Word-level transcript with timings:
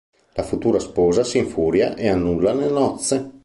La 0.33 0.41
futura 0.41 0.79
sposa 0.79 1.23
si 1.23 1.37
infuria 1.37 1.93
e 1.95 2.07
annulla 2.07 2.53
le 2.55 2.69
nozze. 2.71 3.31